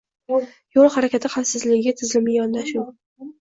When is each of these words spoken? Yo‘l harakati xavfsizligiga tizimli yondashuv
Yo‘l 0.77 0.89
harakati 0.95 1.31
xavfsizligiga 1.33 1.95
tizimli 2.01 2.35
yondashuv 2.39 2.89